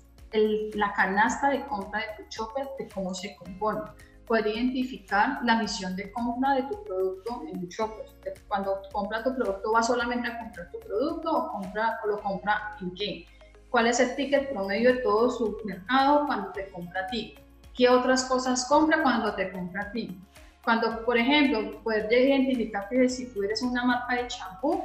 [0.75, 3.81] la canasta de compra de tu shopper, de cómo se compone.
[4.25, 8.05] Puede identificar la misión de compra de tu producto en tu shopper.
[8.47, 12.75] Cuando compra tu producto, ¿va solamente a comprar tu producto o, compra, o lo compra
[12.81, 13.25] en qué?
[13.69, 17.35] ¿Cuál es el ticket promedio de todo su mercado cuando te compra a ti?
[17.75, 20.19] ¿Qué otras cosas compra cuando te compra a ti?
[20.63, 24.83] Cuando, por ejemplo, puedes identificar que si tú eres una marca de champú,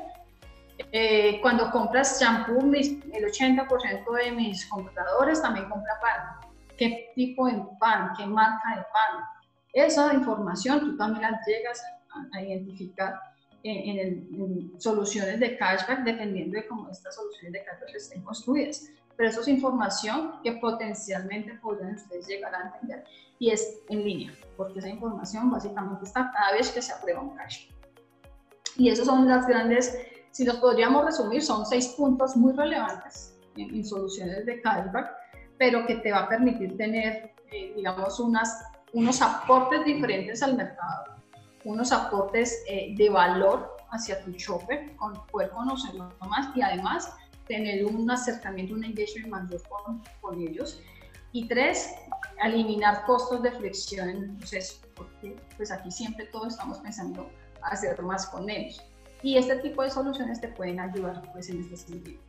[0.93, 6.51] eh, cuando compras shampoo, el 80% de mis compradores también compra pan.
[6.77, 8.13] ¿Qué tipo de pan?
[8.17, 9.25] ¿Qué marca de pan?
[9.73, 11.83] Esa información tú también la llegas
[12.33, 13.21] a, identificar
[13.63, 18.89] en, soluciones de cashback dependiendo de cómo estas soluciones de cashback estén construidas.
[19.17, 23.05] Pero eso es información que potencialmente podrían ustedes llegar a entender
[23.39, 27.37] y es en línea, porque esa información básicamente está cada vez que se aprueba un
[27.37, 27.77] cashback.
[28.77, 29.93] Y esas son las grandes
[30.39, 35.11] si los podríamos resumir, son seis puntos muy relevantes en, soluciones de cashback,
[35.59, 41.17] pero que te va a permitir tener, eh, digamos, unas, unos aportes diferentes al mercado,
[41.65, 47.13] unos aportes eh, de valor hacia tu shopper, con, poder conocerlo más y además
[47.49, 50.81] tener un acercamiento, un engagement mayor con, con ellos.
[51.33, 51.97] Y tres,
[52.43, 57.31] eliminar costos de flexión en el proceso, porque pues aquí siempre todos estamos pensando
[57.63, 58.83] hacer más con menos.
[59.23, 62.21] Y este tipo de soluciones te pueden ayudar pues, en este sentido.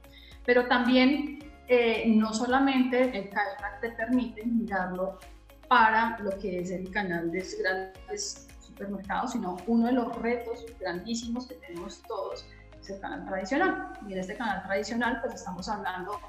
[0.45, 5.19] Pero también eh, no solamente el cashback te permite mirarlo
[5.67, 11.45] para lo que es el canal de grandes supermercados, sino uno de los retos grandísimos
[11.45, 12.45] que tenemos todos
[12.81, 13.93] es el canal tradicional.
[14.07, 16.19] Y en este canal tradicional pues estamos hablando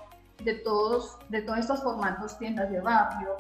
[0.45, 3.37] de todos, de todos estos formatos, tiendas de barrio,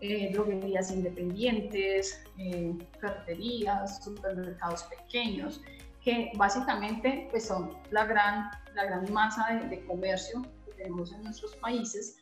[0.00, 5.60] eh, droguerías independientes, eh, ferreterías, supermercados pequeños,
[6.04, 11.56] que básicamente pues son la gran, la gran masa de, comercio que tenemos en nuestros
[11.56, 12.18] países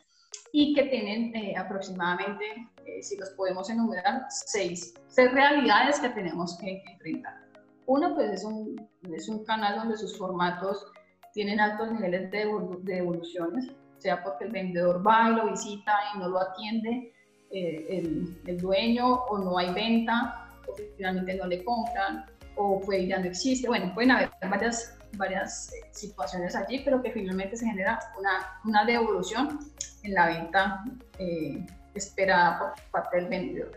[0.53, 2.45] y que tienen eh, aproximadamente,
[2.85, 7.43] eh, si los podemos enumerar, seis, seis realidades que tenemos que, enfrentar.
[7.85, 10.85] Uno, pues es un, es un canal donde sus formatos
[11.33, 12.47] tienen altos niveles de,
[12.83, 17.12] de evoluciones, sea porque el vendedor va y lo visita y no lo atiende
[17.53, 23.07] eh, el, el, dueño o no hay venta o finalmente no le compran o pues
[23.07, 23.67] ya no existe.
[23.67, 28.85] Bueno, pueden haber varias, varias eh, situaciones allí, pero que finalmente se genera una, una
[28.85, 29.59] devolución
[30.03, 30.83] en la venta
[31.19, 33.71] eh, esperada por parte del vendedor.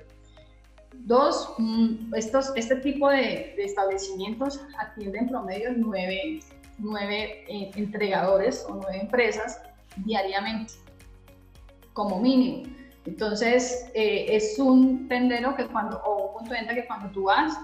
[0.93, 6.41] Dos, mm, estos, este tipo de, establecimientos atienden en promedio nueve,
[6.79, 9.61] nueve eh, entregadores o nueve empresas
[10.05, 10.75] diariamente,
[11.93, 12.75] como mínimo.
[13.07, 17.57] Entonces, es un tendero que cuando, o un punto de venta que cuando tú vas,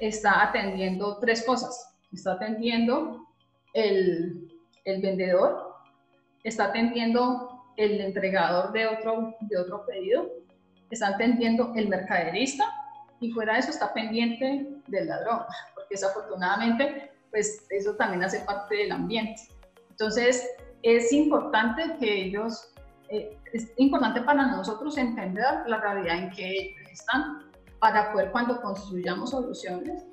[0.00, 1.94] está atendiendo tres cosas.
[2.12, 3.26] Está atendiendo
[3.74, 4.52] el,
[4.84, 5.74] el vendedor,
[6.44, 10.30] está atendiendo el entregador de otro, de otro pedido,
[10.90, 12.64] está atendiendo el mercaderista
[13.20, 15.40] y fuera de eso está pendiente del ladrón,
[15.74, 19.42] porque desafortunadamente pues eso también hace parte del ambiente.
[19.90, 20.46] Entonces
[20.82, 22.74] es importante que ellos,
[23.12, 28.62] eh, es importante para nosotros entender la realidad en que ellos están para poder cuando
[28.62, 30.04] construyamos soluciones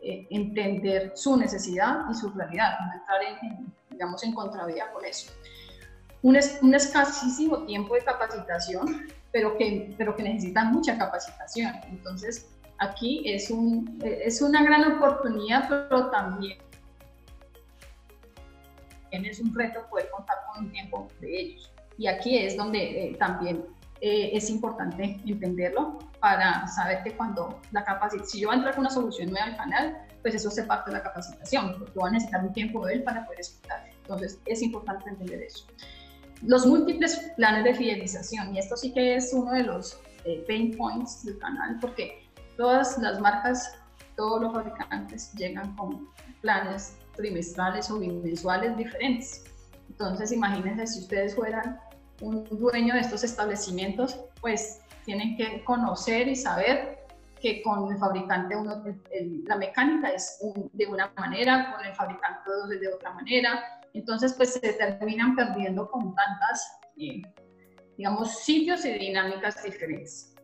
[0.00, 5.32] eh, entender su necesidad y su realidad, no entrar en, digamos, en contravía con eso.
[6.22, 11.72] Un, es, un escasísimo tiempo de capacitación, pero que, pero que necesitan mucha capacitación.
[11.88, 12.48] Entonces,
[12.78, 16.58] aquí es, un, es una gran oportunidad, pero también
[19.10, 21.73] es un reto poder contar con un tiempo de ellos.
[21.98, 23.64] Y aquí es donde eh, también
[24.00, 28.74] eh, es importante entenderlo para saber que cuando la capacitación, si yo voy a entrar
[28.74, 32.08] con una solución nueva al canal, pues eso se parte de la capacitación, porque voy
[32.08, 33.88] a necesitar un tiempo de él para poder explicar.
[34.02, 35.66] Entonces, es importante entender eso.
[36.42, 40.76] Los múltiples planes de fidelización, y esto sí que es uno de los, eh, pain
[40.76, 42.26] points del canal, porque
[42.56, 43.78] todas las marcas,
[44.16, 46.08] todos los fabricantes llegan con
[46.40, 49.44] planes trimestrales o bimensuales diferentes.
[49.94, 51.78] Entonces, imagínense si ustedes fueran
[52.20, 56.98] un dueño de estos establecimientos, pues tienen que conocer y saber
[57.40, 58.82] que con el fabricante uno,
[59.46, 60.40] la mecánica es
[60.72, 63.62] de una manera, con el fabricante es de otra manera.
[63.92, 67.22] Entonces, pues se terminan perdiendo con tantas, eh,
[67.96, 70.34] digamos, sitios y dinámicas diferentes.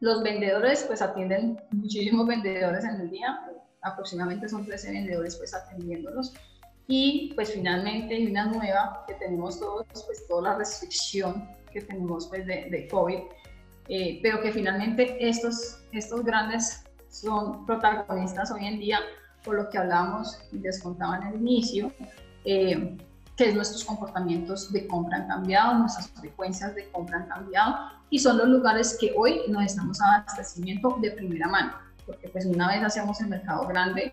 [0.00, 3.38] Los vendedores, pues atienden muchísimos vendedores en el día,
[3.82, 6.34] aproximadamente son 13 vendedores pues atendiéndolos.
[6.88, 12.28] Y pues finalmente hay una nueva que tenemos todos, pues toda la restricción que tenemos
[12.28, 13.18] pues de, de COVID,
[13.88, 19.00] eh, pero que finalmente estos, estos grandes son protagonistas hoy en día,
[19.44, 21.92] por lo que hablábamos y les contaba en el inicio,
[22.44, 22.96] eh,
[23.36, 27.76] que nuestros comportamientos de compra han cambiado, nuestras frecuencias de compra han cambiado
[28.10, 31.74] y son los lugares que hoy nos estamos abastecimiento de primera mano,
[32.06, 34.10] porque pues una vez hacemos el mercado grande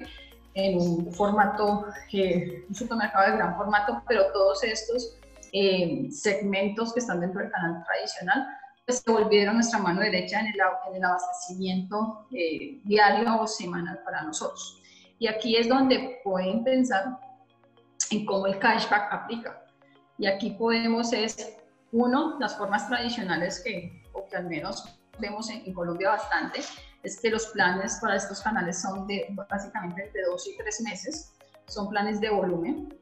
[0.53, 5.17] en un formato, eh, un supermercado de gran formato, pero todos estos
[5.51, 8.47] eh, segmentos que están dentro del canal tradicional
[8.85, 10.55] pues, se volvieron nuestra mano derecha en el,
[10.89, 14.81] en el abastecimiento eh, diario o semanal para nosotros.
[15.19, 17.17] Y aquí es donde pueden pensar
[18.11, 19.63] en cómo el cashback aplica.
[20.17, 21.55] Y aquí podemos es,
[21.91, 26.61] uno, las formas tradicionales que, o que al menos vemos en, en Colombia bastante,
[27.03, 31.33] es que los planes para estos canales son de básicamente de dos y tres meses,
[31.67, 32.97] son planes de volumen.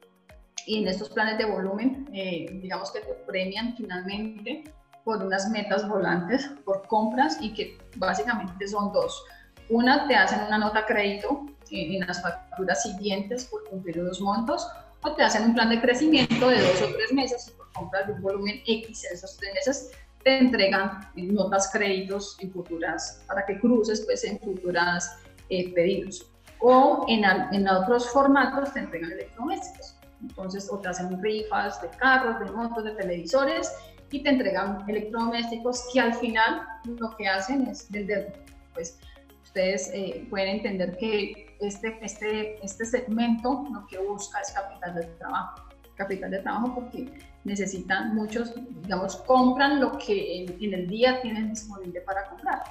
[0.65, 4.63] Y en estos planes de volumen, eh, digamos que te premian finalmente
[5.03, 9.23] por unas metas volantes, por compras y que básicamente son dos.
[9.69, 14.67] Una, te hacen una nota crédito en, en las facturas siguientes por cumplir unos montos
[15.03, 18.07] o te hacen un plan de crecimiento de dos o tres meses y por compras
[18.07, 19.91] de un volumen X en esos tres meses
[20.23, 25.17] te entregan notas créditos en futuras, para que cruces pues en futuras
[25.49, 26.25] eh, pedidos.
[26.59, 29.95] O en, en, otros formatos te entregan electrodomésticos.
[30.21, 33.73] Entonces, o te hacen rifas de carros, de motos, de televisores
[34.11, 36.61] y te entregan electrodomésticos que al final
[36.99, 38.33] lo que hacen es vender.
[38.73, 38.99] Pues
[39.43, 45.03] ustedes eh, pueden entender que este, este, este segmento lo que busca es capital de
[45.17, 45.63] trabajo.
[45.95, 47.11] Capital de trabajo porque
[47.43, 52.61] necesitan muchos, digamos, compran lo que en, el día tienen disponible para comprar.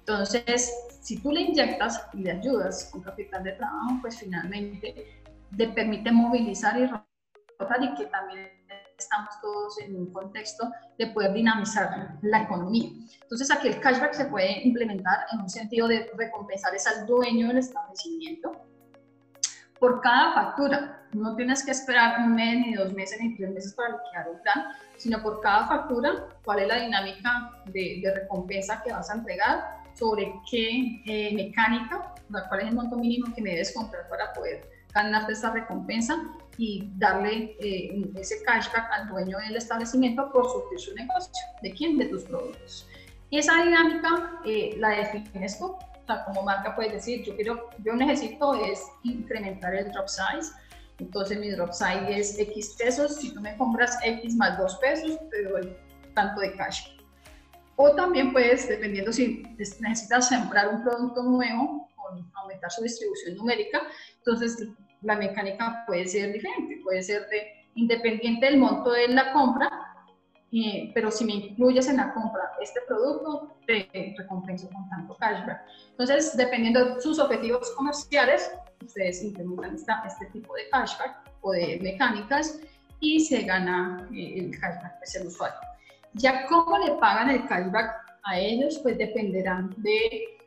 [0.00, 5.22] Entonces, si tú le inyectas y le ayudas con capital de trabajo, pues finalmente
[5.56, 8.48] te permite movilizar y rotar y que también
[8.98, 12.90] estamos todos en un contexto de poder dinamizar la economía.
[13.22, 17.48] Entonces aquí el cashback se puede implementar en un sentido de recompensar es al dueño
[17.48, 18.67] del establecimiento
[19.80, 21.06] por cada factura.
[21.12, 24.42] No tienes que esperar un mes, ni dos meses, ni tres meses para liquidar un
[24.42, 24.64] plan,
[24.96, 30.32] sino por cada factura, cuál es la dinámica de, recompensa que vas a entregar, sobre
[30.50, 32.14] qué eh, mecánica,
[32.48, 36.16] cuál es el monto mínimo que me debes comprar para poder ganarte esta recompensa
[36.56, 41.32] y darle eh, ese cashback al dueño del establecimiento por surtir su negocio.
[41.62, 41.98] ¿De quién?
[41.98, 42.86] De tus productos.
[43.30, 45.76] Esa dinámica eh, la defines tú
[46.26, 50.52] como marca puedes decir, yo quiero, yo necesito es incrementar el drop size,
[50.98, 55.18] entonces mi drop size es X pesos, si tú me compras X más 2 pesos,
[55.30, 55.76] te doy
[56.14, 56.96] tanto de cash.
[57.76, 63.82] O también puedes, dependiendo si necesitas sembrar un producto nuevo o aumentar su distribución numérica,
[64.16, 64.68] entonces
[65.02, 69.87] la mecánica puede ser diferente, puede ser de independiente del monto de la compra,
[70.94, 75.60] pero si me incluyes en la compra este producto, te recompenso con tanto cashback.
[75.90, 78.50] Entonces, dependiendo de sus objetivos comerciales,
[78.84, 82.60] ustedes implementan este tipo de cashback o de mecánicas
[83.00, 85.58] y se gana eh, el cashback, es el usuario.
[86.14, 87.90] Ya cómo le pagan el cashback
[88.24, 90.38] a ellos, pues dependerán de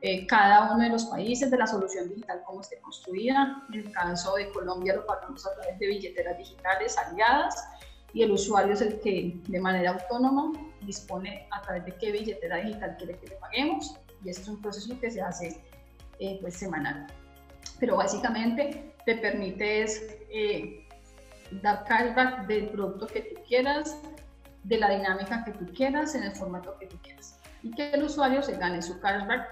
[0.00, 3.64] eh, cada uno de los países, de la solución digital, cómo esté construida.
[3.72, 7.68] En el caso de Colombia lo pagamos a través de billeteras digitales aliadas
[8.12, 10.52] y el usuario es el que de manera autónoma
[10.82, 14.62] dispone a través de qué billetera digital quiere que le paguemos y este es un
[14.62, 15.60] proceso que se hace
[16.18, 17.06] eh, pues semanal.
[17.78, 19.84] Pero básicamente te permite
[20.30, 20.88] eh,
[21.62, 23.96] dar cashback del producto que tú quieras,
[24.64, 27.38] de la dinámica que tú quieras, en el formato que tú quieras.
[27.62, 29.46] Y que el usuario se gane su cashback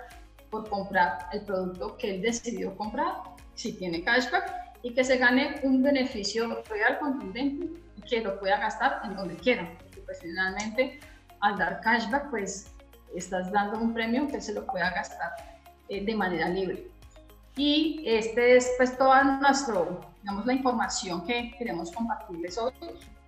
[0.50, 3.14] por comprar el producto que él decidió comprar,
[3.54, 4.52] si tiene cashback,
[4.82, 9.68] y que se gane un beneficio real, contundente que lo pueda gastar en donde quiera,
[9.78, 11.00] porque pues finalmente
[11.40, 12.72] al dar cashback pues
[13.14, 15.32] estás dando un premio que se lo pueda gastar
[15.88, 16.86] eh, de manera libre.
[17.56, 22.72] Y este es pues toda nuestro, digamos, la información que queremos compartirles hoy.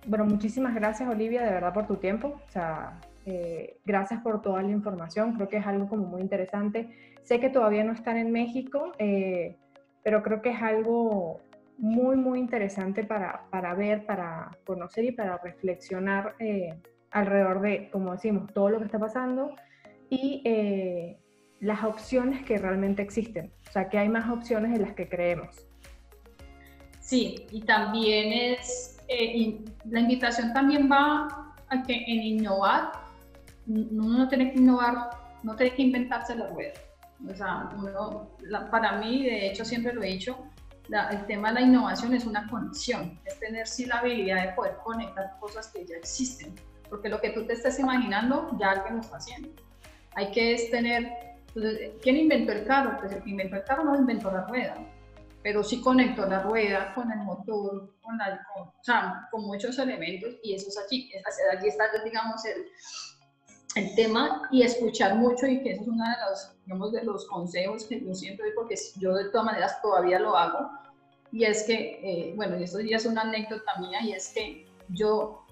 [0.05, 2.39] Bueno, muchísimas gracias Olivia, de verdad por tu tiempo.
[2.47, 6.89] O sea, eh, gracias por toda la información, creo que es algo como muy interesante.
[7.23, 9.55] Sé que todavía no están en México, eh,
[10.03, 11.41] pero creo que es algo
[11.79, 16.35] muy, muy interesante para, para ver, para conocer y para reflexionar
[17.11, 19.55] alrededor de, como decimos, todo lo que está pasando
[20.09, 20.43] y
[21.59, 23.51] las opciones que realmente existen.
[23.69, 25.67] O sea, que hay más opciones de las que creemos.
[26.99, 32.91] Sí, y también es, eh, la invitación también va a que en innovar,
[33.67, 35.09] uno no tiene que innovar,
[35.43, 36.73] no tiene que inventarse la rueda.
[37.27, 38.29] O sea, uno,
[38.71, 40.37] para mí, de hecho, siempre lo he dicho,
[41.11, 44.75] el tema de la innovación es una conexión, es tener sí la habilidad de poder
[44.83, 46.55] conectar cosas que ya existen,
[46.89, 49.49] porque lo que tú te estés imaginando ya alguien lo está haciendo.
[50.15, 52.97] Hay que tener entonces, ¿quién inventó el carro?
[52.99, 54.75] Pues el que inventó el carro no inventó la rueda,
[55.41, 60.35] pero sí conectó la rueda con el motor, con, la, o sea, con muchos elementos
[60.43, 61.11] y eso es aquí,
[61.55, 62.65] aquí está, digamos, el,
[63.75, 67.25] el tema y escuchar mucho y que eso es uno de los, digamos, de los
[67.27, 70.71] consejos que yo siempre doy porque yo de todas maneras todavía lo hago
[71.31, 74.65] y es que, eh, bueno, y esto ya es una anécdota mía y es que
[74.89, 75.45] yo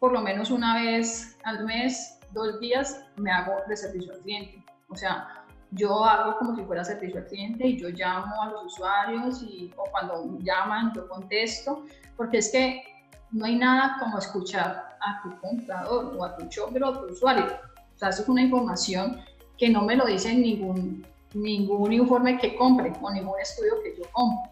[0.00, 4.64] por lo menos una vez al mes, dos días, me hago de servicio al cliente.
[4.88, 8.64] O sea, yo hago como si fuera servicio al cliente y yo llamo a los
[8.64, 11.84] usuarios y o cuando llaman yo contesto,
[12.16, 12.82] porque es que
[13.30, 17.12] no hay nada como escuchar a tu comprador o a tu shopper o a tu
[17.12, 17.46] usuario.
[17.94, 19.20] O sea, eso es una información
[19.58, 24.10] que no me lo dice ningún, ningún informe que compre o ningún estudio que yo
[24.12, 24.50] compre.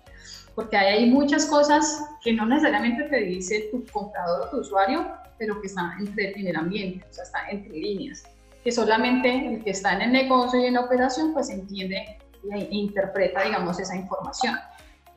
[0.54, 5.06] Porque hay muchas cosas que no necesariamente te dice tu comprador o tu usuario,
[5.38, 8.24] pero que están entre, en el ambiente, o sea, están entre líneas
[8.68, 12.18] que solamente el que está en el negocio y en la operación pues entiende
[12.50, 14.56] e interpreta, digamos, esa información.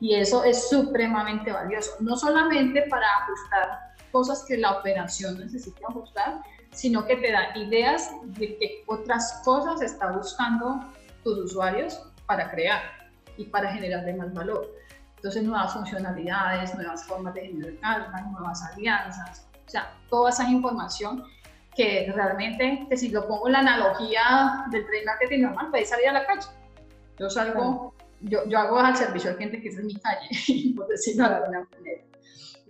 [0.00, 6.42] Y eso es supremamente valioso, no solamente para ajustar cosas que la operación necesita ajustar,
[6.70, 10.80] sino que te da ideas de qué otras cosas está buscando
[11.24, 12.80] tus usuarios para crear
[13.36, 14.70] y para generarle más valor.
[15.16, 21.24] Entonces, nuevas funcionalidades, nuevas formas de generar carga, nuevas alianzas, o sea, toda esa información
[21.74, 26.08] que realmente, que si lo pongo en la analogía del trade marketing normal, puede salir
[26.08, 26.46] a la calle.
[27.18, 30.28] Yo salgo, yo, yo hago al servicio al cliente que es en mi calle,
[30.76, 32.02] por decirlo de alguna manera.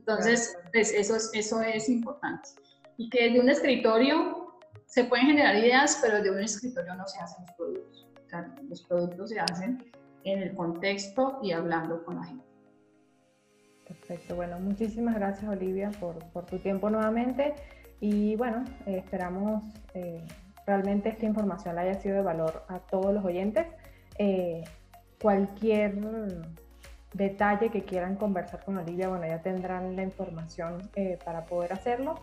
[0.02, 2.48] Entonces, pues, eso, es, eso es importante.
[2.96, 7.20] Y que de un escritorio se pueden generar ideas, pero de un escritorio no se
[7.20, 8.08] hacen los productos.
[8.26, 9.92] O sea, los productos se hacen
[10.24, 12.44] en el contexto y hablando con la gente.
[13.86, 14.36] Perfecto.
[14.36, 17.54] Bueno, muchísimas gracias Olivia por, por tu tiempo nuevamente.
[18.00, 19.62] Y bueno, eh, esperamos
[19.94, 20.26] eh,
[20.66, 23.66] realmente esta información haya sido de valor a todos los oyentes.
[24.18, 24.64] Eh,
[25.20, 25.94] cualquier
[27.12, 30.90] detalle que quieran conversar con Olivia, bueno, ya tendrán la información
[31.24, 32.16] para poder hacerlo.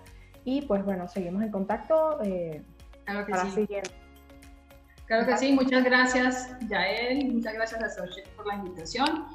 [0.46, 2.20] Y pues bueno, seguimos en contacto
[3.06, 3.68] claro que sí.
[5.06, 9.26] Claro que sí, muchas gracias Yael, muchas gracias a Soche por la invitación.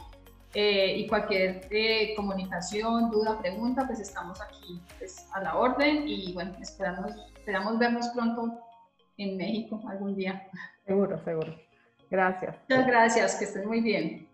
[0.57, 6.33] Eh, y cualquier eh, comunicación, duda, pregunta, pues estamos aquí pues, a la orden y
[6.33, 8.61] bueno, esperamos, esperamos vernos pronto
[9.17, 10.47] en México algún día.
[10.87, 11.57] Seguro, seguro.
[12.09, 12.57] Gracias.
[12.69, 14.29] Muchas gracias, que estén muy bien.